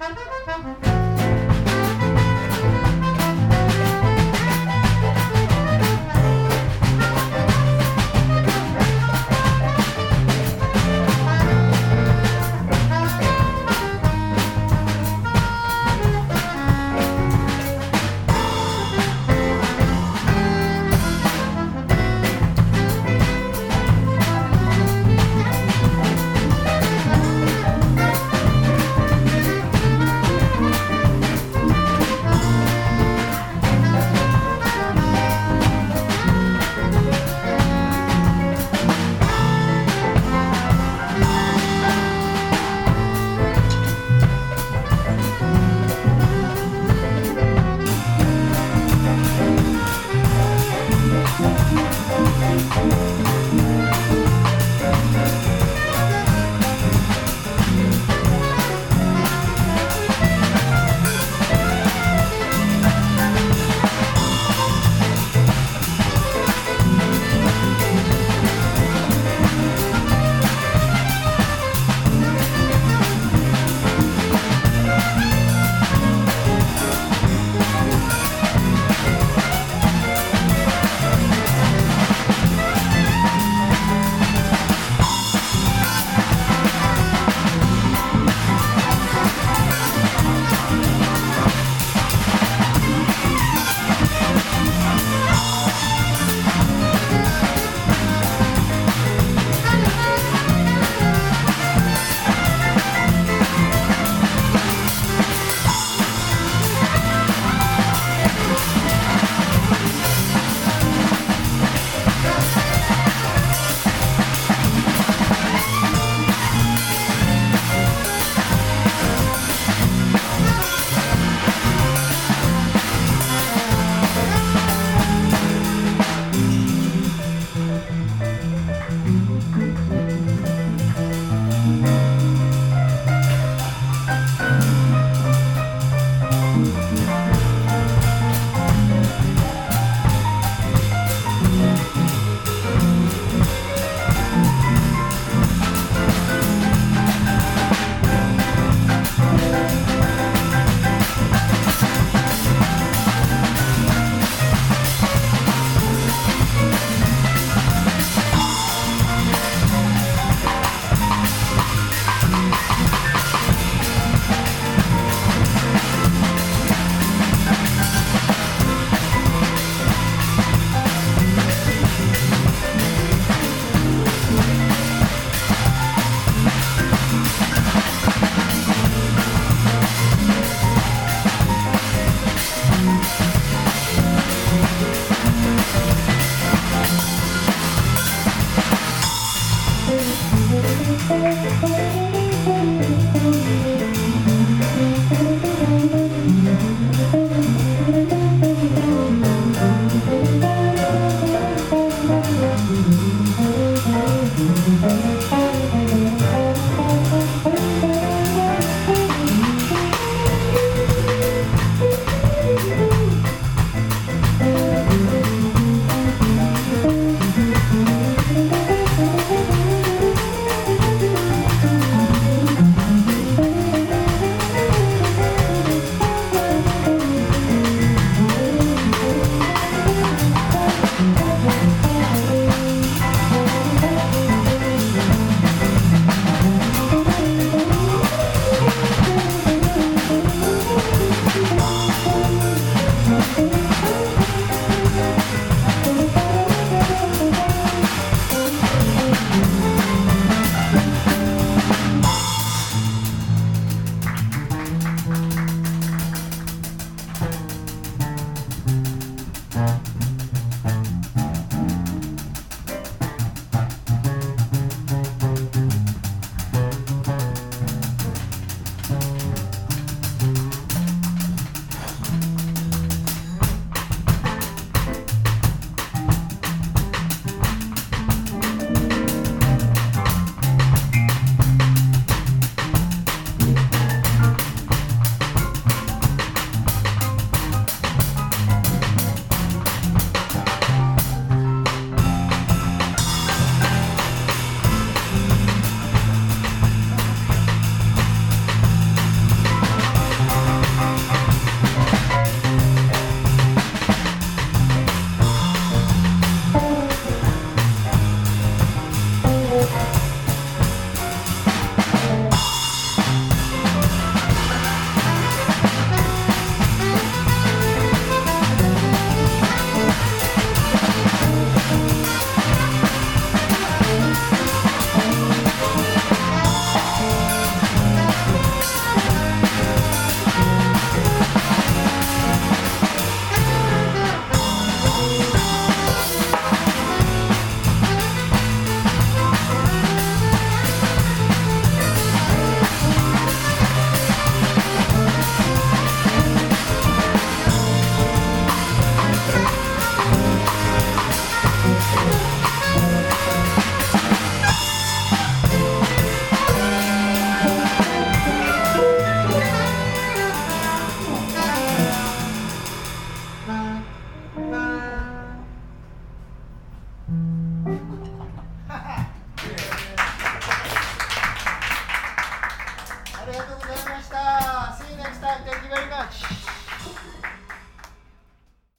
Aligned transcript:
Música 0.00 1.00